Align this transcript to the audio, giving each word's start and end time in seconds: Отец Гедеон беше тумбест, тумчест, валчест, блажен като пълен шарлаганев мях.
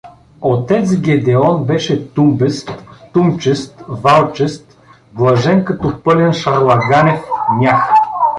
Отец 0.41 0.93
Гедеон 0.95 1.63
беше 1.63 2.13
тумбест, 2.13 2.71
тумчест, 3.13 3.83
валчест, 3.87 4.77
блажен 5.11 5.65
като 5.65 6.01
пълен 6.03 6.33
шарлаганев 6.33 7.21
мях. 7.59 7.91